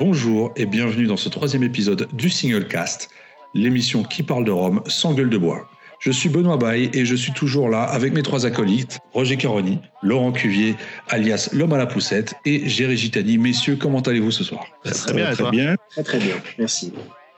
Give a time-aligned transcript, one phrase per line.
[0.00, 3.10] Bonjour et bienvenue dans ce troisième épisode du Single Cast,
[3.54, 5.68] l'émission qui parle de Rome sans gueule de bois.
[6.00, 9.78] Je suis Benoît Baye et je suis toujours là avec mes trois acolytes, Roger Caroni,
[10.02, 10.74] Laurent Cuvier,
[11.10, 13.38] alias l'homme à la poussette, et Géry Gitani.
[13.38, 14.66] Messieurs, comment allez-vous ce soir?
[14.82, 15.76] Très bien, très bien.
[15.90, 16.92] Très très bien, merci.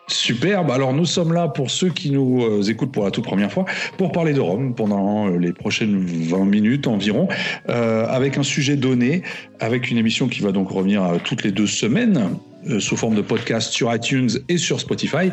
[0.09, 0.71] Superbe.
[0.71, 3.65] Alors nous sommes là pour ceux qui nous euh, écoutent pour la toute première fois
[3.99, 7.29] pour parler de Rome pendant euh, les prochaines 20 minutes environ,
[7.69, 9.23] euh, avec un sujet donné,
[9.59, 12.31] avec une émission qui va donc revenir toutes les deux semaines
[12.79, 15.31] sous forme de podcast sur iTunes et sur Spotify,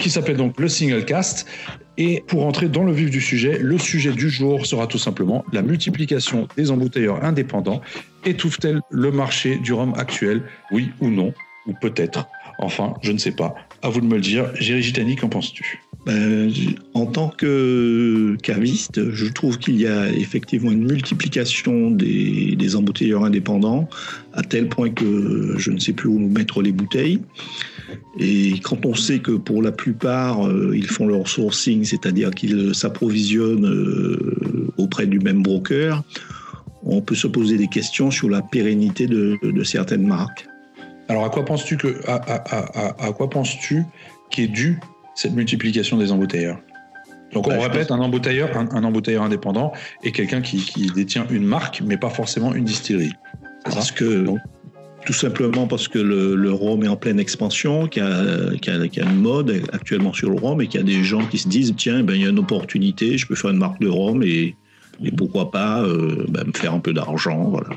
[0.00, 1.46] qui s'appelle donc le Single Cast.
[1.98, 5.44] Et pour entrer dans le vif du sujet, le sujet du jour sera tout simplement
[5.52, 7.82] la multiplication des embouteilleurs indépendants.
[8.24, 11.34] Étouffe-t-elle le marché du rhum actuel Oui ou non
[11.66, 12.26] Ou peut-être?
[12.58, 13.54] Enfin, je ne sais pas.
[13.82, 14.54] À vous de me le dire.
[14.54, 15.82] Géry Gitani, qu'en penses-tu?
[16.06, 16.50] Ben,
[16.94, 23.88] En tant que caviste, je trouve qu'il y a effectivement une multiplication des, embouteilleurs indépendants,
[24.32, 27.20] à tel point que je ne sais plus où mettre les bouteilles.
[28.18, 32.74] Et quand on sait que pour la plupart, euh, ils font leur sourcing, c'est-à-dire qu'ils
[32.74, 36.02] s'approvisionnent euh, auprès du même broker,
[36.84, 40.46] on peut se poser des questions sur la pérennité de, certaines marques.
[41.08, 43.84] Alors à quoi penses-tu que à, quoi penses-tu
[44.30, 44.78] qu'est dû
[45.14, 46.58] cette multiplication des embouteilleurs
[47.32, 51.96] donc on répète, un embouteilleur, un, embouteilleur indépendant est quelqu'un qui, détient une marque, mais
[51.96, 53.14] pas forcément une distillerie.
[53.64, 54.26] Parce que
[55.06, 59.62] tout simplement parce que le, rhum est en pleine expansion, qu'il y, a une mode
[59.72, 62.14] actuellement sur le rhum et qu'il y a des gens qui se disent tiens, ben,
[62.14, 64.56] il y a une opportunité, je peux faire une marque de rhum et,
[65.16, 67.48] pourquoi pas euh, ben, me faire un peu d'argent.
[67.50, 67.70] Voilà.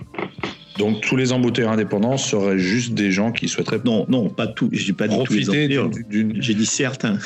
[0.78, 4.70] Donc tous les embouteilleurs indépendants seraient juste des gens qui souhaiteraient non non pas tout
[4.72, 5.68] je dis pas profiter
[6.10, 7.18] d'une j'ai dit certains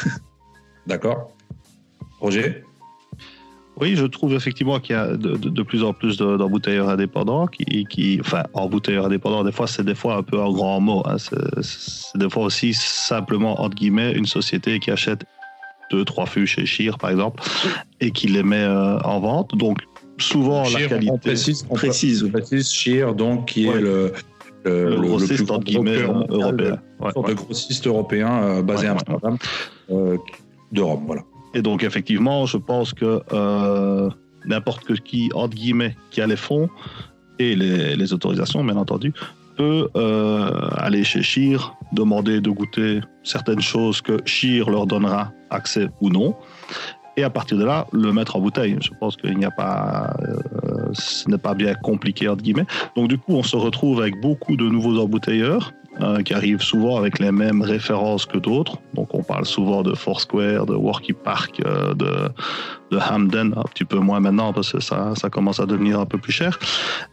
[0.88, 1.32] d'accord
[2.20, 2.64] Roger?
[3.80, 8.18] Oui, je trouve effectivement qu'il y a de, plus en plus d'embouteilleurs indépendants qui, qui,
[8.20, 11.02] enfin, embouteilleurs indépendants, des fois, c'est des fois un peu un grand mot.
[11.06, 11.16] Hein.
[11.18, 15.24] C'est des fois aussi simplement, entre guillemets, une société qui achète
[15.92, 17.42] deux, trois fûts chez Chir, par exemple,
[18.02, 19.56] et qui les met euh, en vente.
[19.56, 19.80] Donc,
[20.20, 21.12] souvent la qualité.
[21.12, 21.76] On précise, on
[22.30, 24.14] précise, Shear, donc qui est le,
[24.66, 29.38] le, le, grossiste le plus européen, le grossiste européen euh, basé à Amsterdam
[29.92, 30.18] euh,
[30.72, 31.22] d'Europe, voilà.
[31.54, 34.10] Et donc effectivement, je pense que euh,
[34.46, 36.70] n'importe qui entre guillemets qui a les fonds
[37.40, 39.14] et les, les autorisations, bien entendu,
[39.58, 39.90] peut
[40.78, 46.36] aller chez Shear, demander de goûter certaines choses que Shear leur donnera accès ou non
[47.20, 48.78] et à partir de là, le mettre en bouteille.
[48.82, 52.66] Je pense qu'il n'y a pas, euh, ce n'est pas bien compliqué entre guillemets.
[52.96, 56.96] Donc du coup, on se retrouve avec beaucoup de nouveaux embouteilleurs euh, qui arrivent souvent
[56.98, 58.78] avec les mêmes références que d'autres.
[58.94, 62.30] Donc on parle souvent de Foursquare, de Worky Park, euh, de,
[62.92, 66.06] de, Hamden, un petit peu moins maintenant parce que ça, ça commence à devenir un
[66.06, 66.58] peu plus cher.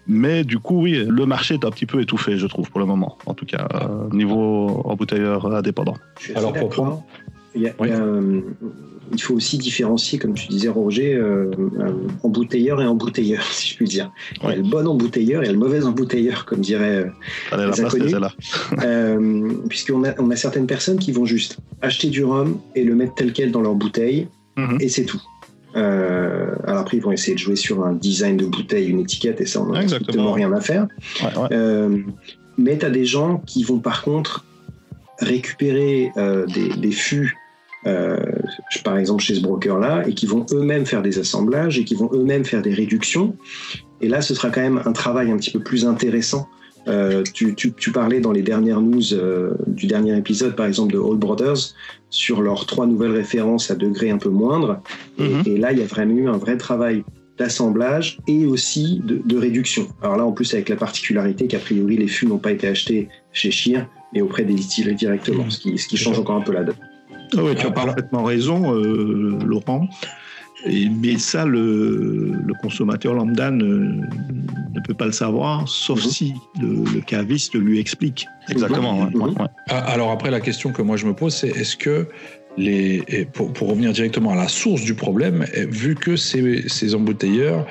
[0.07, 2.87] Mais du coup, oui, le marché est un petit peu étouffé, je trouve, pour le
[2.87, 3.19] moment.
[3.27, 3.67] En tout cas,
[4.13, 5.97] niveau embouteilleur indépendant.
[6.37, 7.03] Alors pour
[7.57, 8.45] il y a, il
[9.19, 11.51] faut aussi différencier, comme tu disais Roger, euh,
[12.23, 14.11] embouteilleur et embouteilleur, si je puis dire.
[14.43, 17.07] Il y a le bon embouteilleur et le mauvais embouteilleur, comme dirait
[17.53, 18.15] euh, les inconnus.
[18.83, 22.95] euh, Puisqu'on a, on a certaines personnes qui vont juste acheter du rhum et le
[22.95, 24.79] mettre tel quel dans leur bouteille, mhm.
[24.81, 25.23] et c'est tout.
[25.77, 29.41] Euh, alors après, ils vont essayer de jouer sur un design de bouteille, une étiquette,
[29.41, 30.87] et ça, on n'a absolument rien à faire.
[31.53, 31.99] Euh,
[32.57, 34.45] mais tu as des gens qui vont par contre
[35.21, 37.37] récupérer euh, des, des fûts
[37.87, 38.17] euh,
[38.85, 42.11] par exemple chez ce broker-là, et qui vont eux-mêmes faire des assemblages et qui vont
[42.13, 43.37] eux-mêmes faire des réductions.
[44.01, 46.49] Et là, ce sera quand même un travail un petit peu plus intéressant.
[46.89, 51.17] Euh, tu, parlais dans les dernières news euh, du dernier épisode, par exemple, de All
[51.17, 51.75] Brothers,
[52.11, 54.81] sur leurs trois nouvelles références à degré un peu moindre.
[55.19, 55.43] Mhm.
[55.47, 57.03] et, là, il y a vraiment eu un vrai travail
[57.39, 59.89] d'assemblage et aussi de, réduction.
[60.03, 63.09] Alors là, en plus, avec la particularité qu'a priori, les fûts n'ont pas été achetés
[63.33, 65.51] chez Shear, mais auprès des distilleries directement, mhm.
[65.51, 66.77] ce, qui, ce qui change encore un peu la donne.
[67.37, 69.89] Ah oui, tu as parfaitement raison, euh, Laurent.
[70.65, 72.33] Et, mais ça, le,
[72.63, 74.01] consommateur lambda ne,
[74.85, 76.11] peut pas le savoir, sauf mhm.
[76.11, 78.27] si le, caviste lui explique.
[78.49, 79.11] Exactement.
[79.11, 79.35] Mhm.
[79.69, 82.09] Ah, alors après, la question que moi je me pose, c'est est-ce que
[82.57, 87.67] les, pour, pour, revenir directement à la source du problème, vu que ces, ces embouteilleurs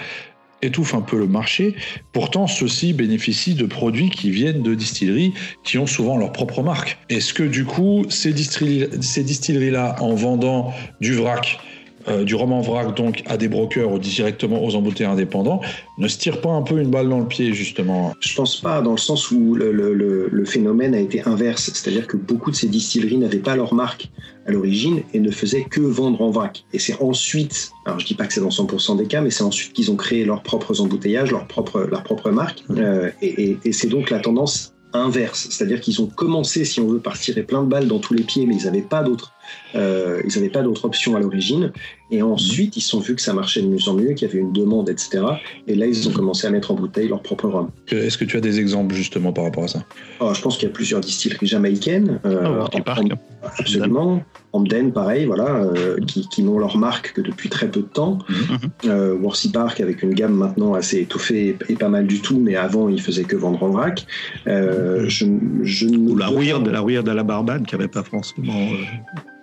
[0.62, 1.75] étouffe un peu le marché.
[2.13, 6.98] Pourtant, ceux-ci bénéficient de produits qui viennent de distilleries qui ont souvent leur propre marque.
[7.10, 11.60] Est-ce que du coup, ces distilleries-là, en vendant du vrac,
[12.07, 15.62] euh, du roman vrac donc à des brokers ou directement aux embouteilleurs indépendants
[15.98, 18.81] ne se tire pas un peu une balle dans le pied justement Je pense pas
[18.81, 22.68] dans le sens où le, le phénomène a été inverse, c'est-à-dire que beaucoup de ces
[22.68, 24.10] distilleries n'avaient pas leur marque
[24.46, 26.66] à l'origine et ne faisaient que vendre en vrac.
[26.74, 29.44] Et c'est ensuite, alors je dis pas que c'est dans 100% des cas, mais c'est
[29.44, 32.63] ensuite qu'ils ont créé leurs propres embouteillages, leur propre, leur propre marque.
[32.72, 36.88] Euh, et, et, et c'est donc la tendance inverse, c'est-à-dire qu'ils ont commencé, si on
[36.88, 39.34] veut, par tirer plein de balles dans tous les pieds, mais ils n'avaient pas d'autres,
[39.75, 41.71] euh, ils n'avaient pas d'autre option à l'origine.
[42.12, 44.31] Et ensuite, ils se sont vus que ça marchait de mieux en mieux, qu'il y
[44.31, 45.24] avait une demande, etc.
[45.68, 47.71] Et là, ils ont commencé à mettre en bouteille leur propre rhum.
[47.92, 49.86] Est-ce que tu as des exemples justement par rapport à ça?
[50.19, 52.19] Oh, Je pense qu'il y a plusieurs distilleries jamaïcaines.
[52.25, 53.03] Euh, oh, Park.
[53.57, 54.24] Absolument.
[54.53, 58.19] Hamden, pareil, voilà, euh, qui, qui n'ont leur marque que depuis très peu de temps.
[58.30, 62.89] Mm Park avec une gamme maintenant assez étoffée et, pas mal du tout, mais avant
[62.89, 64.06] ils faisaient que vendre en vrac.
[64.48, 65.25] Euh, je,
[65.62, 68.53] je Ou la Weird, la Weird à la Barbade qui n'avait pas forcément.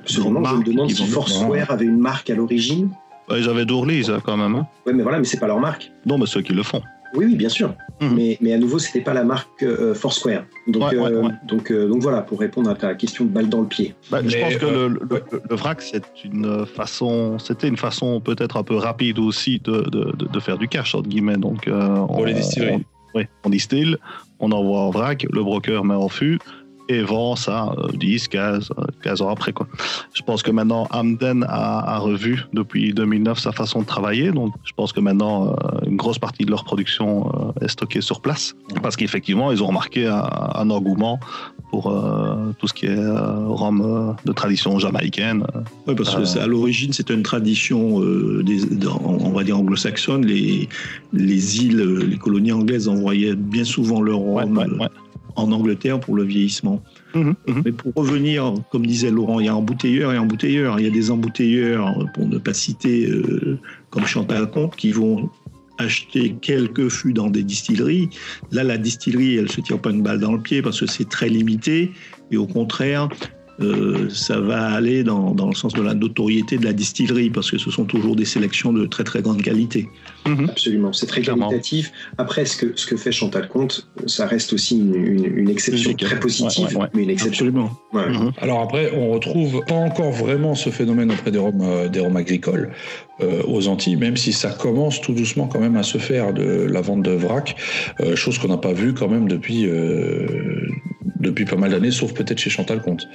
[0.02, 2.90] Euh, Absolument, je me demande si Foursquare avait une marque à l'origine.
[3.31, 4.54] ils avaient Dourly, quand même.
[4.54, 4.66] Hein.
[4.87, 5.93] Oui, mais voilà, mais c'est pas leur marque.
[6.06, 6.82] Non, mais ceux qui le font.
[7.14, 7.75] Oui, oui, bien sûr.
[8.00, 8.14] Mhm.
[8.14, 10.44] Mais, mais à nouveau, c'était pas la marque euh, Foursquare.
[10.66, 13.66] Donc, euh, donc, euh, donc voilà, pour répondre à ta question de balle dans le
[13.66, 13.94] pied.
[14.10, 18.62] Bah, je pense que le, le, vrac, c'est une façon, c'était une façon peut-être un
[18.62, 21.37] peu rapide aussi de, de, de, faire du cash entre guillemets.
[21.37, 22.84] Donc, pour les distilleries.
[23.14, 23.96] oui, on distille,
[24.40, 26.38] on envoie en vrac, le broker met en fût
[26.93, 28.71] et vend ça 10, 15,
[29.03, 29.53] 15 ans après.
[29.53, 29.67] Quoi.
[30.15, 34.33] Je pense que maintenant, Amden a, revu depuis 2009 sa façon de travailler.
[34.33, 38.00] Donc, je pense que maintenant, euh, une grosse partie de leur production euh, est stockée
[38.00, 38.55] sur place.
[38.83, 41.19] Parce qu'effectivement, ils ont remarqué un, engouement
[41.71, 43.06] pour euh, tout ce qui est
[43.47, 45.44] rhum de tradition jamaïcaine.
[45.87, 48.00] Oui, parce que à l'origine, c'est une tradition,
[48.43, 48.61] des,
[49.05, 50.25] on va dire anglo-saxonne.
[50.25, 50.69] Les,
[51.12, 54.65] les îles, les colonies anglaises envoyaient bien souvent leur rhum
[55.37, 56.82] en Angleterre pour le vieillissement.
[57.14, 57.62] Mhm, mhm.
[57.64, 60.79] Mais pour revenir, comme disait Laurent, il y a embouteilleurs et embouteilleurs.
[60.79, 63.58] Il y a des embouteilleurs, pour ne pas citer euh,
[63.90, 65.31] comme Chantal Comte, qui vont
[65.79, 68.08] acheter quelques fûts dans des distilleries.
[68.50, 71.08] Là, la distillerie, elle se tire pas une balle dans le pied parce que c'est
[71.08, 71.93] très limité.
[72.31, 73.08] Et au contraire,
[73.60, 77.50] euh, ça va aller dans, dans, le sens de la notoriété de la distillerie, parce
[77.50, 79.88] que ce sont toujours des sélections de très très grande qualité.
[80.26, 80.49] Mhm.
[80.50, 81.93] Absolument, c'est très qualitatif.
[82.19, 86.19] Après, ce que, ce que fait Chantal Comte, ça reste aussi une, une, exception très
[86.19, 87.46] positive, mais une exception.
[87.46, 87.70] Absolument.
[87.93, 88.32] Mhm.
[88.38, 92.16] Alors après, on retrouve pas encore vraiment ce phénomène auprès des roms, euh, des roms
[92.16, 92.72] agricoles
[93.20, 96.66] euh, aux Antilles, même si ça commence tout doucement quand même à se faire de
[96.70, 97.56] la vente de vrac,
[98.14, 99.69] chose qu'on n'a pas vue quand même depuis
[101.22, 103.08] depuis pas mal d'années, sauf peut-être chez Chantal Comte.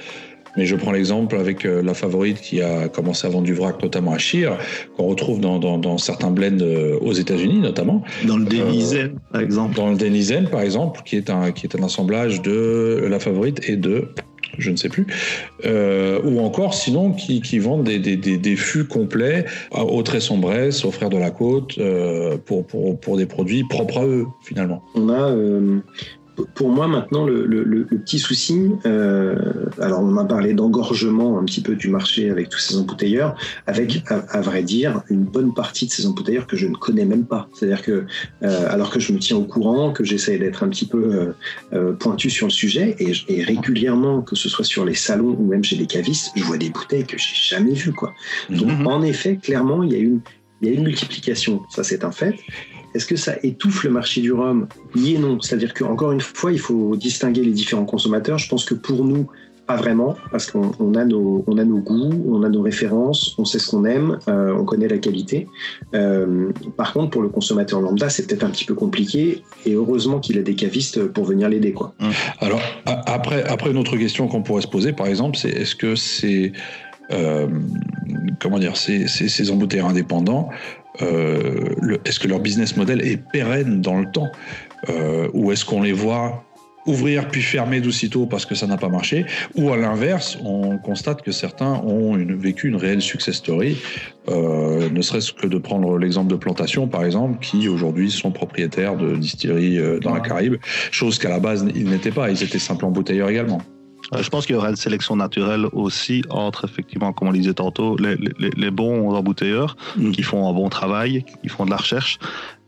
[0.58, 3.82] Mais je prends l'exemple avec euh, la favorite qui a commencé à vendre du vrac,
[3.82, 4.58] notamment à Chire,
[4.98, 8.04] qu'on retrouve dans, dans, certains blends euh, aux États-Unis, notamment.
[8.26, 9.76] Dans le Denizen, euh, par exemple.
[9.76, 13.70] Dans le Denizen, par exemple, qui est un, qui est un assemblage de la favorite
[13.70, 14.10] et de
[14.58, 15.06] je ne sais plus,
[15.66, 21.10] ou encore sinon qui, qui vendent des, des, des, fûts complets au Tresson-Bresse, aux Frères
[21.10, 21.78] de la Côte,
[22.46, 24.82] pour, pour, pour, des produits propres à eux, finalement.
[24.96, 25.36] On a
[26.54, 29.36] pour moi maintenant le, petit souci, euh,
[29.80, 33.36] alors on a parlé d'engorgement un petit peu du marché avec tous ces embouteilleurs,
[33.66, 37.26] avec à, vrai dire une bonne partie de ces embouteilleurs que je ne connais même
[37.26, 37.50] pas.
[37.54, 38.06] C'est-à-dire que
[38.44, 41.34] euh, alors que je me tiens au courant, que j'essaie d'être un petit peu
[41.74, 45.64] euh, pointu sur le sujet, et, régulièrement, que ce soit sur les salons ou même
[45.64, 48.14] chez les cavistes, je vois des bouteilles que j'ai jamais vues quoi.
[48.50, 48.88] Donc mhm.
[48.88, 50.22] en effet, clairement, il y a une
[50.62, 52.36] il y a une multiplication, ça c'est un fait.
[52.96, 54.68] Est-ce que ça étouffe le marché du rhum?
[54.96, 55.40] Oui et non.
[55.42, 58.38] C'est-à-dire qu'encore une fois, il faut distinguer les différents consommateurs.
[58.38, 59.28] Je pense que pour nous,
[59.68, 63.60] pas vraiment, parce qu'on a, nos, a nos goûts, on a nos références, on sait
[63.60, 65.50] ce qu'on aime, euh, on connaît la qualité.
[65.94, 70.20] Euh, par contre, pour le consommateur lambda, c'est peut-être un petit peu compliqué, et heureusement
[70.20, 71.74] qu'il a des cavistes pour venir l'aider.
[71.74, 71.94] Quoi.
[72.40, 75.96] Alors, après, après, une autre question qu'on pourrait se poser, par exemple, c'est est-ce que
[75.96, 76.54] c'est...
[77.12, 77.48] Euh,
[78.42, 80.50] comment dire, ces, ces, ces embouteillages indépendants
[81.02, 84.32] euh, est-ce que leur business model est pérenne dans le temps
[84.90, 86.44] euh, Ou est-ce qu'on les voit
[86.86, 89.26] ouvrir puis fermer d'aussitôt parce que ça n'a pas marché,
[89.56, 93.76] ou à l'inverse, on constate que certains ont vécu une réelle success story,
[94.30, 98.96] euh, ne serait-ce que de prendre l'exemple de Plantation, par exemple, qui aujourd'hui sont propriétaires
[98.96, 100.56] de distilleries dans la Caraïbe,
[100.92, 103.62] chose qu'à la base ils n'étaient pas, ils étaient simplement bouteilleurs également.
[104.14, 107.40] Euh, je pense qu'il y aura une sélection naturelle aussi entre, effectivement, comme on le
[107.40, 110.12] disait tantôt, les, les, les bons embouteilleurs mm.
[110.12, 112.20] qui font un bon travail, qui font de la recherche,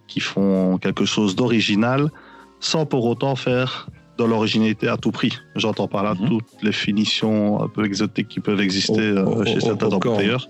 [0.08, 2.12] qui font quelque chose d'original,
[2.60, 3.88] sans pour autant faire
[4.20, 5.40] dans l'originalité à tout prix.
[5.56, 6.28] J'entends par là mhm.
[6.28, 9.88] toutes les finitions un peu exotiques qui peuvent exister oh, oh, euh, chez oh, certains
[9.88, 10.48] embouteilleurs.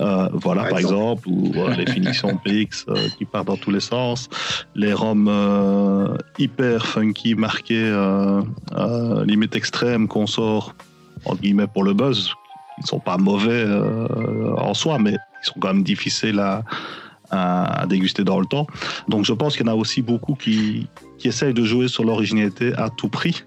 [0.00, 2.86] Euh, voilà, par, exemple, ou euh, les finitions PX
[3.18, 4.28] qui partent dans tous les sens,
[4.74, 5.30] les roms
[6.38, 7.92] hyper funky, marqués,
[9.26, 10.74] limite extrême qu'on sort,
[11.26, 12.32] entre guillemets, pour le buzz,
[12.80, 13.64] ne sont pas mauvais
[14.56, 16.62] en soi, mais ils sont quand même difficiles à,
[17.30, 18.66] à, déguster dans le temps.
[19.08, 22.04] Donc je pense qu'il y en a aussi beaucoup qui, qui essayent de jouer sur
[22.04, 23.44] l'originalité à tout prix,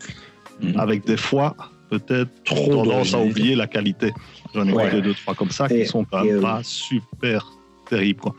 [0.61, 0.79] mhm.
[0.79, 1.55] avec des fois
[1.89, 4.13] peut-être trop tendance à oublier la qualité.
[4.53, 5.01] J'en ai ouais.
[5.01, 7.45] deux, trois comme ça qui sont quand même pas super
[7.89, 8.21] terribles.
[8.21, 8.35] Quoi.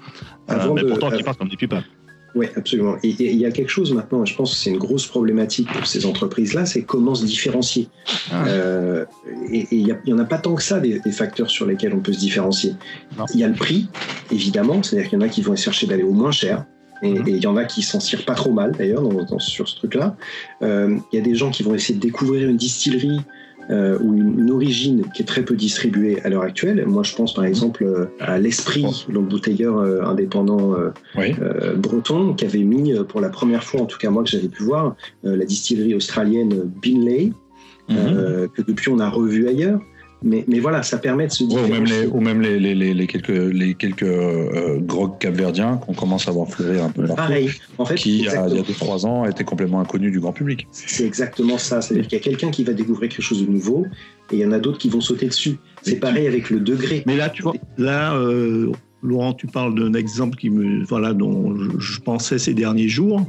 [0.51, 1.75] Euh, mais pourtant qui passent comme des pipes.
[2.35, 2.97] Oui, absolument.
[3.03, 5.87] Et il y a quelque chose maintenant, je pense que c'est une grosse problématique pour
[5.87, 7.89] ces entreprises-là, c'est comment se différencier.
[8.31, 8.47] Ah.
[8.47, 9.05] Euh,
[9.51, 12.13] et il n'y en a pas tant que ça des, facteurs sur lesquels on peut
[12.13, 12.75] se différencier.
[13.35, 13.89] Il y a le prix,
[14.31, 16.65] évidemment, c'est-à-dire qu'il y en a qui vont chercher d'aller au moins cher.
[17.03, 17.25] Et mhm.
[17.27, 19.03] il y en a qui s'en tirent pas trop mal d'ailleurs
[19.39, 20.17] sur ce truc-là.
[20.63, 23.21] Euh, il y a des gens qui vont essayer de découvrir une distillerie
[23.71, 26.85] euh, ou une, origine qui est très peu distribuée à l'heure actuelle.
[26.87, 30.75] Moi, je pense par exemple euh, à l'Esprit, l'embouteilleur euh, indépendant
[31.77, 34.65] breton, qui avait mis pour la première fois, en tout cas moi que j'avais pu
[34.65, 37.33] voir, la distillerie australienne Binley,
[37.89, 38.49] mhm.
[38.49, 39.81] que depuis on a revu ailleurs.
[40.23, 41.63] Mais, mais, voilà, ça permet de se dire.
[41.63, 45.95] ou même les, ou même les, les, les quelques, les quelques euh, grogs capverdiens qu'on
[45.95, 47.51] commence à voir fleurir un peu Pareil.
[47.79, 50.67] En fait, qui, il y a 2-3 ans, étaient complètement inconnus du grand public.
[50.73, 51.81] C'est exactement ça.
[51.81, 53.87] C'est-à-dire qu'il y a quelqu'un qui va découvrir quelque chose de nouveau
[54.31, 55.59] et il y en a d'autres qui vont sauter dessus.
[55.83, 57.03] C'est pareil avec le degré.
[57.07, 58.71] Mais là, tu vois, là, euh,
[59.03, 63.27] Laurent, tu parles d'un exemple qui me, voilà, dont je pensais ces derniers jours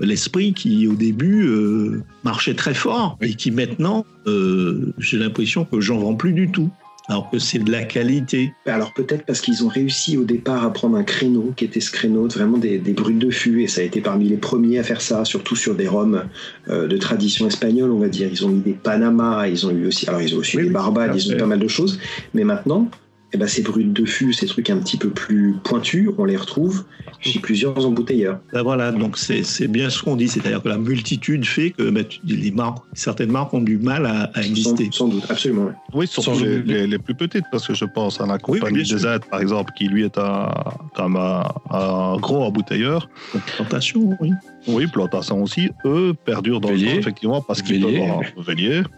[0.00, 5.80] l'esprit qui au début euh, marchait très fort et qui maintenant, euh, j'ai l'impression que
[5.80, 6.70] j'en vends plus du tout.
[7.06, 8.54] Alors que c'est de la qualité.
[8.64, 11.90] Alors peut-être parce qu'ils ont réussi au départ à prendre un créneau qui était ce
[11.90, 14.82] créneau vraiment des, des brutes de fût et ça a été parmi les premiers à
[14.82, 16.24] faire ça, surtout sur des rhums
[16.68, 18.30] euh, de tradition espagnole, on va dire.
[18.32, 21.14] Ils ont mis des Panama, ils ont eu aussi, alors ils ont aussi des Barbades,
[21.14, 22.00] ils ont eu pas mal de choses.
[22.32, 22.88] Mais maintenant,
[23.34, 26.36] eh ben, ces brutes de fût, ces trucs un petit peu plus pointus, on les
[26.36, 26.84] retrouve
[27.18, 28.38] chez plusieurs embouteilleurs.
[28.52, 32.04] Ben voilà, donc c'est bien ce qu'on dit, c'est-à-dire que la multitude fait que ben,
[32.24, 34.88] les marques, certaines marques ont du mal à, exister.
[34.92, 35.72] Sans, doute, absolument.
[35.92, 39.04] Oui, surtout les, les, plus petites, parce que je pense à la compagnie oui, des
[39.06, 40.48] aides, par exemple, qui lui est un,
[40.94, 43.08] comme un, gros embouteilleur.
[43.56, 44.30] Plantation, oui.
[44.66, 45.70] Oui, plantation aussi.
[45.84, 48.20] Eux perdurent dans le temps, effectivement, parce qu'ils peuvent en,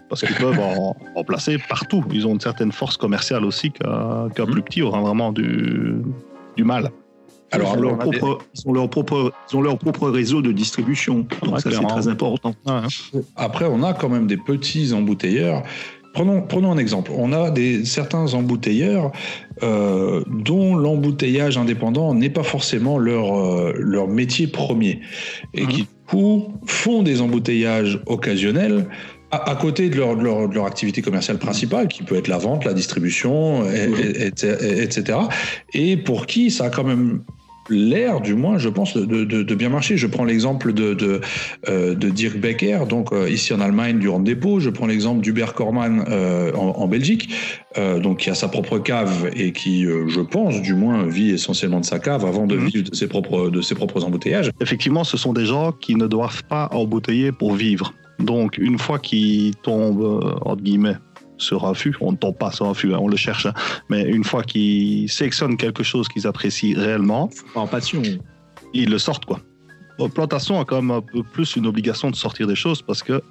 [0.09, 2.03] parce qu'ils peuvent en, en, placer partout.
[2.11, 5.95] Ils ont une certaine force commerciale aussi qu'un qu'un plus petit aura vraiment du,
[6.55, 6.91] du mal.
[7.51, 10.51] Alors, ils, ont leur propre, ils, ont leur propre, ils ont leur propre réseau de
[10.51, 11.25] distribution.
[11.43, 12.53] Donc, ça, c'est très important.
[13.35, 15.63] Après, on a quand même des petits embouteilleurs.
[16.17, 17.11] Prenons, prenons un exemple.
[17.15, 19.11] On a des, certains embouteilleurs
[19.61, 25.01] euh, dont l'embouteillage indépendant n'est pas forcément leur, euh, leur métier premier
[25.53, 25.67] et mhm.
[25.67, 28.87] qui, du coup, font des embouteillages occasionnels
[29.29, 32.73] à, côté de leur, leur, leur, activité commerciale principale, qui peut être la vente, la
[32.73, 34.31] distribution, et,
[34.81, 35.19] etc.
[35.73, 37.21] Et pour qui ça a quand même
[37.69, 39.97] l'air, du moins, je pense, de, de, de bien marcher.
[39.97, 41.21] Je prends l'exemple de, de,
[41.69, 44.59] euh, de, Dirk Becker, donc euh, ici en Allemagne, du Depot.
[44.59, 47.29] Je prends l'exemple d'Hubert Korman euh, en, en, Belgique,
[47.77, 51.79] euh, donc qui a sa propre cave et qui, je pense, du moins, vit essentiellement
[51.79, 52.67] de sa cave avant de mhm.
[52.67, 54.51] vivre de ses propres, de ses propres embouteillages.
[54.61, 57.93] Effectivement, ce sont des gens qui ne doivent pas embouteiller pour vivre.
[58.19, 60.95] Donc, une fois qu'ils tombent, entre guillemets,
[61.37, 63.53] sur un fût, on ne tombe pas sur un fût, hein, on le cherche, hein.
[63.89, 68.01] mais une fois qu'ils sélectionnent quelque chose qu'ils apprécient réellement, en passion,
[68.73, 69.39] ils le sortent, quoi.
[70.13, 73.21] Plantation a quand même un peu plus une obligation de sortir des choses parce que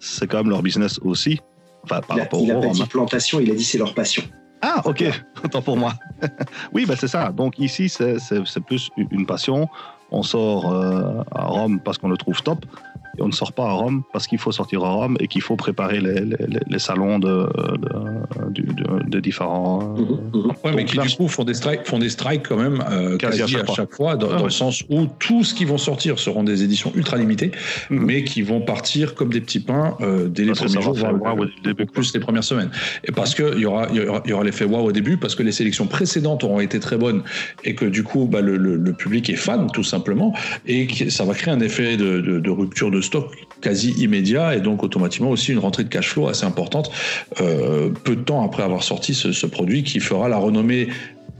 [0.00, 1.38] c'est quand même leur business aussi.
[1.84, 4.24] Enfin, par il a, il a pas dit plantation, il a dit c'est leur passion.
[4.62, 5.04] Ah, ok,
[5.44, 5.94] autant pour moi.
[6.72, 7.30] oui, bah c'est ça.
[7.30, 8.18] Donc ici, c'est
[8.66, 9.68] plus une passion.
[10.10, 12.66] On sort euh, à Rome parce qu'on le trouve top
[13.18, 15.56] on ne sort pas à Rome parce qu'il faut sortir à Rome et qu'il faut
[15.56, 17.46] préparer les, salons de,
[19.06, 19.94] de, différents.
[19.94, 20.74] Mhm, mhm.
[20.74, 23.46] mais qui du coup font des strikes, font des strikes quand même euh, quasi, à
[23.46, 26.92] chaque, fois, dans, ah le sens où tout ce qui vont sortir seront des éditions
[26.94, 27.52] ultra limitées,
[27.90, 28.02] mhm.
[28.02, 31.36] mais qui vont partir comme des petits pains euh, dès les premiers jours, voire
[31.92, 32.70] plus les premières semaines.
[33.04, 35.52] Et parce qu'il y aura, il y aura, l'effet wow au début, parce que les
[35.52, 37.22] sélections précédentes auront été très bonnes
[37.64, 40.34] et que du coup, bah, le, public est fan tout simplement,
[40.66, 43.26] et que ça va créer un effet de, de rupture de stock
[43.60, 46.90] quasi immédiat et donc automatiquement aussi une rentrée de cash flow assez importante
[47.40, 50.88] euh, peu de temps après avoir sorti ce, produit qui fera la renommée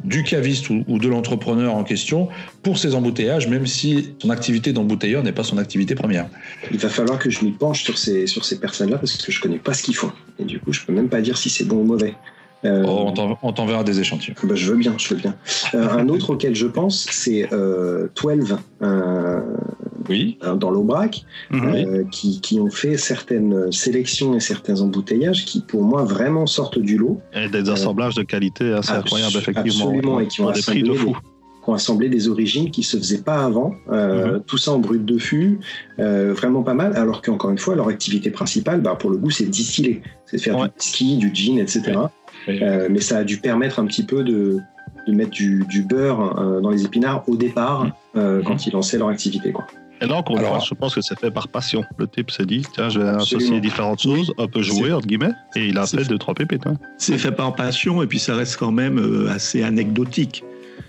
[0.04, 2.28] du caviste ou, de l'entrepreneur en question
[2.62, 6.26] pour ses embouteillages, même si son activité d'embouteilleur n'est pas son activité première.
[6.73, 9.40] Il va falloir que je m'y penche sur ces, sur ces personnes-là parce que je
[9.40, 10.12] connais pas ce qu'ils font.
[10.40, 12.14] Et du coup, je peux même pas dire si c'est bon ou mauvais.
[12.64, 14.37] Euh, oh, on t'enverra des échantillons.
[14.45, 15.35] Bah, je veux bien, je veux bien.
[15.75, 18.57] Euh, un autre auquel je pense, c'est 12,
[20.09, 20.39] oui.
[20.43, 21.75] Hein, dans l'Aubrac, mhm.
[21.75, 26.79] euh, qui, qui, ont fait certaines sélections et certains embouteillages qui, pour moi, vraiment sortent
[26.79, 27.21] du lot.
[27.35, 29.87] Et des assemblages de qualité assez incroyables, effectivement.
[29.87, 31.09] Absolument, et qui ont, des prix de fou.
[31.09, 31.13] Des,
[31.63, 34.43] qui ont assemblé des origines qui se faisaient pas avant, euh, mhm.
[34.47, 35.61] tout ça en brut de fût,
[35.99, 39.31] euh, vraiment pas mal, alors qu'encore une fois, leur activité principale, bah, pour le goût,
[39.31, 41.99] c'est de distiller, c'est de faire du whisky, du gin, etc.
[42.49, 44.59] mais ça a dû permettre un petit peu de,
[45.07, 48.43] de mettre du, du beurre dans les épinards au départ, mhm.
[48.45, 49.53] quand ils lançaient leur activité.
[49.53, 49.67] Quoi.
[50.03, 51.85] Et là, encore Alors, je pense que c'est fait par passion.
[51.99, 55.33] Le type s'est dit, tiens, je vais associer différentes choses, un peu jouer, entre guillemets,
[55.57, 56.67] et il a fait deux, trois pépites.
[56.67, 56.77] Hein.
[56.99, 60.43] C'est fait par passion, et puis ça reste quand même euh, assez anecdotique.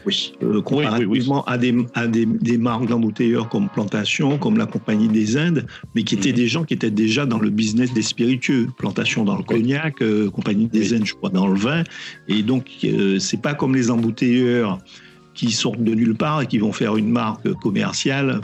[0.05, 0.33] Oui.
[0.43, 5.37] euh, comparativement à, des, à des, des marques d'embouteilleurs comme Plantation, comme la Compagnie des
[5.37, 5.65] Indes,
[5.95, 6.35] mais qui étaient Mhm.
[6.35, 8.67] des gens qui étaient déjà dans le business des spiritueux.
[8.77, 11.83] Plantation dans le cognac, euh, Compagnie des Indes, je crois, dans le vin.
[12.27, 14.79] Et donc, euh, c'est pas comme les embouteilleurs
[15.35, 18.41] qui sortent de nulle part et qui vont faire une marque commerciale.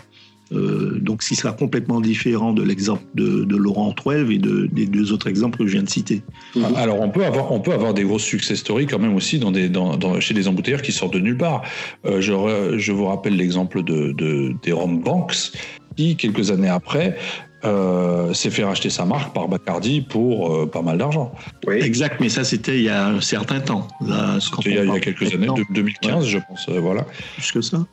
[0.52, 4.68] Euh, donc, ce qui sera complètement différent de l'exemple de, de Laurent Trouève et de,
[4.72, 6.24] des deux autres exemples que je viens de citer.
[6.56, 6.66] Mhm.
[6.76, 9.52] Alors on peut avoir on peut avoir des grosses success stories quand même aussi dans
[9.52, 11.62] des dans, dans- chez des embouteilleurs qui sortent de nulle part.
[12.06, 15.52] Euh, je, re- je vous rappelle l'exemple de, de des Rom Banks
[15.96, 17.18] qui quelques années après
[17.66, 21.34] euh, s'est fait racheter sa marque par Bacardi pour euh, pas mal d'argent.
[21.68, 21.76] Oui.
[21.82, 23.86] Exact, mais ça, c'était il y a un certain temps.
[24.08, 26.26] Là, quand Il y a, on il y a parle quelques années, maintenant, de 2015
[26.26, 26.68] je pense.
[26.70, 27.06] euh, voilà.
[27.36, 27.86] Plus que ça.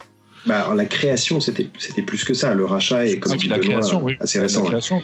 [0.46, 2.54] Bah, alors, la création, c'était c'était plus que ça.
[2.54, 4.14] Le rachat est, comme Ah, dit puis la création, oui.
[4.20, 4.62] assez La récent.
[4.62, 4.68] ouais.
[4.68, 5.02] création.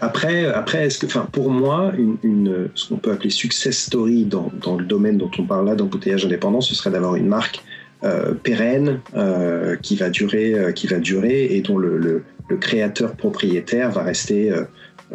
[0.00, 4.24] Après, après est-ce que, enfin, pour moi, une, une- ce qu'on peut appeler success story
[4.24, 7.60] dans, dans le domaine dont on parle là, d'embouteillage indépendant, ce serait d'avoir une marque
[8.04, 12.56] euh, pérenne euh, qui va durer, euh, qui va durer et dont le, le, le
[12.56, 14.62] créateur propriétaire va rester, euh,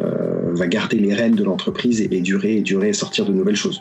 [0.00, 3.32] euh, va garder les rênes de l'entreprise et, et durer, et durer, et sortir de
[3.32, 3.80] nouvelles choses.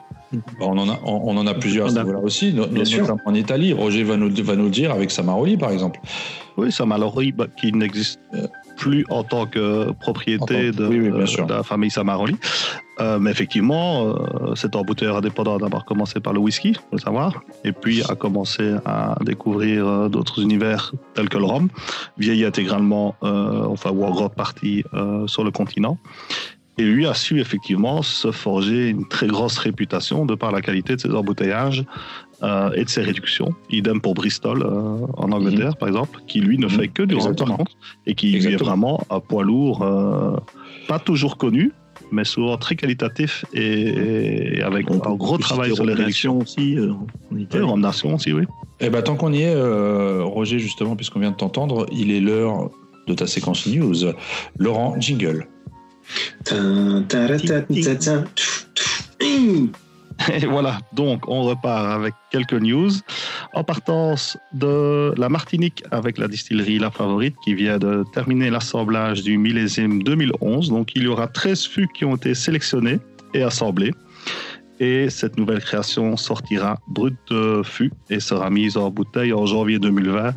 [0.60, 2.86] On en a, on, en a plusieurs à ce On a- niveau-là aussi, no- Bien
[2.86, 3.02] sûr.
[3.02, 3.74] notamment en Italie.
[3.74, 6.00] Roger va nous, va nous le dire avec Samaroli, par exemple.
[6.58, 8.20] Oui, Samaroli, bah, qui n'existe
[8.78, 12.36] plus en tant que propriété de, oui, oui, la famille Samaroli.
[13.02, 16.98] Euh, mais effectivement, euh, cet embouteilleur indépendant a d'abord commencé par le whisky, faut le
[17.00, 21.68] savoir, et puis a commencé à découvrir euh, d'autres univers tels que le rhum,
[22.18, 24.84] vieilli intégralement, enfin, ou en grande partie
[25.28, 25.98] sur le continent.
[26.78, 30.96] Et lui a su effectivement se forger une très grosse réputation de par la qualité
[30.98, 31.86] de ses embouteillages
[32.44, 33.50] euh, et de ses réductions.
[33.70, 36.70] Idem pour Bristol euh, en Angleterre, par exemple, qui lui ne Mhm.
[36.72, 37.72] fait que du rhum, par contre,
[38.06, 40.36] et qui est vraiment un poids lourd, euh,
[40.90, 41.72] pas toujours connu,
[42.12, 46.40] mais souvent très qualitatif et, et avec On un gros travail sur les réductions.
[46.40, 46.78] Aussi.
[46.78, 46.98] en
[47.32, 47.74] Oui, Italie.
[47.78, 48.44] Nation aussi, oui.
[48.82, 49.56] Eh ben, tant qu'on y est,
[50.22, 52.70] Roger, justement, puisqu'on vient de t'entendre, il est l'heure
[53.08, 53.96] de ta séquence news.
[54.58, 55.48] Laurent, jingle.
[60.32, 62.92] Et voilà, donc on repart avec quelques news.
[63.54, 69.24] En partance de la Martinique avec la distillerie La Favorite qui vient de terminer l'assemblage
[69.24, 70.70] du millésime 2011.
[70.70, 73.00] Donc il y aura 13 fûts qui ont été sélectionnés
[73.34, 73.94] et assemblés.
[74.80, 77.18] Et cette nouvelle création sortira brute
[77.64, 80.34] fût et sera mise en bouteille en janvier 2020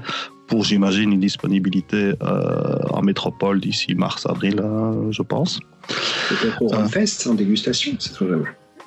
[0.49, 5.61] pour, j'imagine, une disponibilité euh, en métropole d'ici mars-avril, euh, je pense.
[6.29, 8.45] Peut-être au Rumfest en dégustation, c'est très jamais.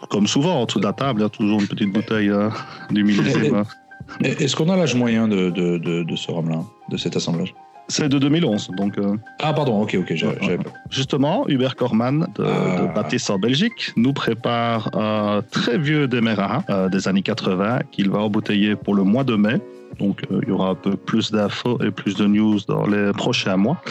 [0.09, 2.49] Comme souvent, en dessous de la table, il y a toujours une petite bouteille euh,
[2.89, 3.63] du millésime.
[4.23, 7.53] Est-ce qu'on a l'âge moyen de, de, de, de ce rhum-là, de cet assemblage?
[7.87, 10.71] C'est de 2011, donc euh, Ah, pardon, ok, ok, j'avais pas.
[10.89, 12.81] justement, Hubert Korman de, Ah.
[12.81, 18.09] de Baptiste en Belgique nous prépare un très vieux Demerara euh, des années 80 qu'il
[18.09, 19.59] va embouteiller pour le mois de mai.
[19.99, 23.11] Donc euh, il y aura un peu plus d'infos et plus de news dans les
[23.13, 23.81] prochains mois.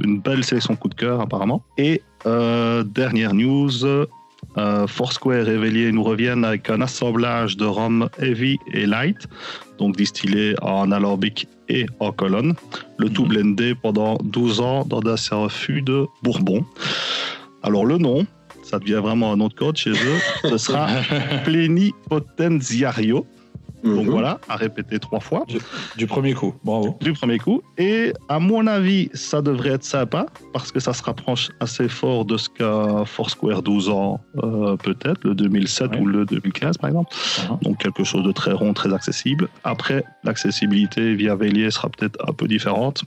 [0.00, 1.62] Une belle sélection coup de cœur apparemment.
[1.78, 8.08] Et euh, dernière news, euh, Foursquare et Vélier nous reviennent avec un assemblage de rhum
[8.18, 9.26] heavy et light,
[9.78, 12.54] donc distillé en alambic et en colonne.
[12.98, 13.28] Le tout Mhm.
[13.28, 15.00] blendé pendant 12 ans dans
[15.32, 16.64] un fût de Bourbon.
[17.62, 18.26] Alors le nom,
[18.62, 20.88] ça devient vraiment un nom de code chez eux, ce sera
[23.84, 24.10] Donc Mhm.
[24.10, 25.44] voilà, à répéter trois fois
[25.96, 26.96] Du premier coup, bravo.
[27.00, 27.62] du premier coup.
[27.78, 32.24] Et à mon avis, ça devrait être sympa parce que ça se rapproche assez fort
[32.24, 35.98] de ce qu'a Foursquare 12 ans, euh, peut-être, le 2007 Ouais.
[36.00, 37.12] ou le 2015 par exemple.
[37.12, 37.62] Uh-huh.
[37.62, 39.48] Donc quelque chose de très rond, très accessible.
[39.64, 43.02] Après, l'accessibilité via Vélier sera peut-être un peu différente,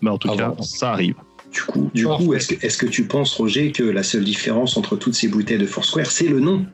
[0.00, 1.16] mais en tout Ah cas, bon ça arrive.
[1.52, 4.76] Du coup, du coup est-ce que, est-ce que tu penses, Roger, que la seule différence
[4.76, 6.64] entre toutes ces bouteilles de Foursquare, c'est le nom?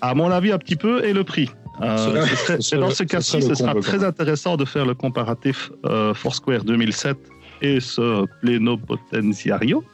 [0.00, 1.48] À mon avis, un petit peu, et le prix.
[1.82, 2.26] Euh,
[2.60, 7.16] serait- dans ce cas-ci, ce sera très intéressant de faire le comparatif euh, Foursquare 2007
[7.62, 9.84] et ce Plenopotenziario.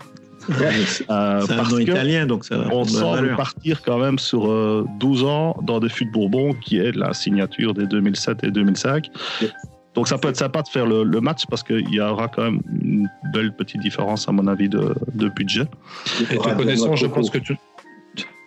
[0.49, 0.55] Ouais,
[1.11, 3.99] euh, C'est un parce nom que italien, donc ça va on de semble partir quand
[3.99, 7.87] même sur euh, 12 ans dans des fûts de Bourbon, qui est la signature des
[7.87, 9.09] 2007 et 2005.
[9.43, 9.51] Yep.
[9.95, 12.43] Donc ça peut être sympa de faire le, le match parce qu'il y aura quand
[12.45, 15.65] même une belle petite différence, à mon avis, de, de budget.
[16.31, 17.57] Et te connaissant, je pense que tu.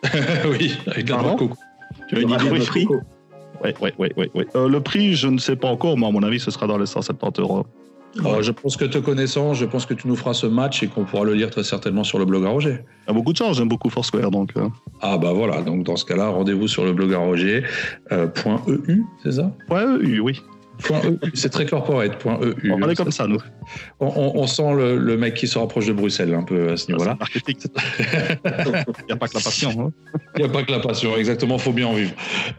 [0.50, 1.52] oui, avec la de coco.
[2.08, 3.02] Tu as une idée du prix Coco.
[3.64, 4.48] Ouais, ouais, ouais, ouais, ouais.
[4.56, 6.78] Euh, le prix, je ne sais pas encore, mais à mon avis, ce sera dans
[6.78, 7.66] les 170 euros.
[8.20, 10.88] Alors, je pense que te connaissant, je pense que tu nous feras ce match et
[10.88, 12.80] qu'on pourra le lire très certainement sur le blog à Roger.
[13.06, 14.68] Il y a beaucoup de chance, j'aime beaucoup Foursquare, donc euh,
[15.02, 17.64] Ah bah voilà, donc dans ce cas-là, rendez-vous sur le blog à Roger,
[18.12, 19.52] euh, point .eu, c'est ça?
[19.70, 20.34] Ouais, oui, oui.
[20.34, 20.59] .eu,
[21.34, 22.24] c'est très corporate.
[22.64, 22.72] .eu.
[22.72, 23.40] On est comme ça, nous.
[24.00, 26.92] On, on sent le, le, mec qui se rapproche de Bruxelles un peu à ce
[26.92, 27.18] niveau-là.
[27.48, 27.56] Il
[29.06, 29.72] n'y a pas que la passion.
[29.78, 29.92] Hein.
[30.36, 31.58] Il n'y a pas que la passion, exactement.
[31.58, 32.12] Faut bien en vivre.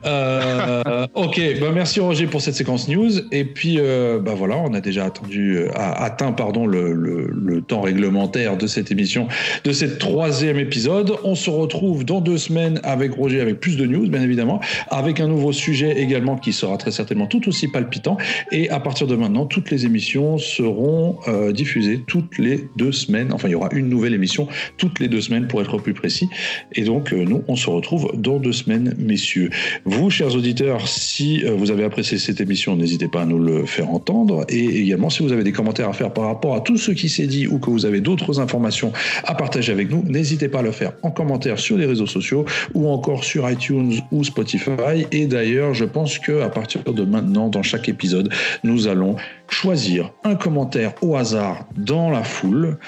[0.05, 3.11] Euh, ok, bah merci Roger pour cette séquence news.
[3.33, 7.63] Et puis, euh, bah voilà, on a déjà attendu, euh, atteint pardon le, le, le,
[7.63, 9.29] temps réglementaire de cette émission,
[9.65, 11.17] de cette troisième épisode.
[11.25, 15.21] On se retrouve dans deux semaines avec Roger, avec plus de news, bien évidemment, avec
[15.21, 18.10] un nouveau sujet également qui sera très certainement tout aussi palpitant.
[18.53, 23.33] Et à partir de maintenant, toutes les émissions seront euh, diffusées toutes les deux semaines.
[23.33, 26.29] Enfin, il y aura une nouvelle émission toutes les deux semaines pour être plus précis.
[26.73, 29.51] Et donc, euh, nous, on se retrouve dans deux semaines, messieurs.
[29.85, 33.67] Vous, chers auditeurs, si euh, vous avez apprécié cette émission, n'hésitez pas à nous le
[33.67, 34.45] faire entendre.
[34.49, 37.09] Et également, si vous avez des commentaires à faire par rapport à tout ce qui
[37.09, 38.93] s'est dit ou que vous avez d'autres informations
[39.25, 42.45] à partager avec nous, n'hésitez pas à le faire en commentaire sur les réseaux sociaux
[42.75, 45.07] ou encore sur iTunes ou Spotify.
[45.13, 48.33] Et d'ailleurs, je pense que à partir de maintenant, dans chaque épisode,
[48.65, 49.17] nous allons
[49.51, 52.79] choisir un commentaire au hasard dans la foule,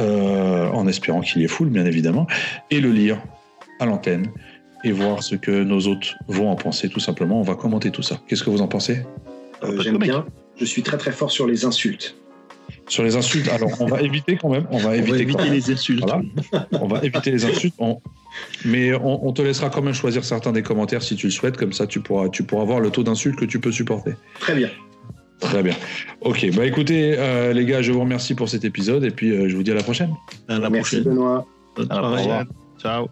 [0.00, 2.26] euh, en espérant qu'il y ait foule, bien évidemment,
[2.70, 3.18] et le lire
[3.80, 4.28] à l'antenne
[4.82, 7.38] et voir ce que nos hôtes vont en penser, tout simplement.
[7.38, 8.18] On va commenter tout ça.
[8.26, 9.04] Qu'est-ce que vous en pensez?
[9.62, 10.24] Euh, J'aime bien.
[10.56, 12.16] Je suis très très fort sur les insultes.
[12.88, 14.66] Sur les insultes, alors on va éviter quand même.
[14.70, 16.00] On va éviter, on va éviter les insultes.
[16.00, 16.22] Voilà.
[16.72, 17.74] on va éviter les insultes.
[17.78, 18.00] On...
[18.64, 21.56] Mais on, on, te laissera quand même choisir certains des commentaires si tu le souhaites.
[21.56, 24.14] Comme ça, tu pourras, tu pourras voir le taux d'insultes que tu peux supporter.
[24.40, 24.70] Très bien.
[25.42, 25.74] Très bien.
[26.20, 29.48] Ok, bah écoutez, euh, les gars, je vous remercie pour cet épisode et puis euh,
[29.48, 30.14] je vous dis à la prochaine.
[30.48, 31.14] À la Merci prochaine.
[31.14, 31.46] Benoît.
[31.90, 32.46] À la prochaine.
[32.80, 33.08] Ciao.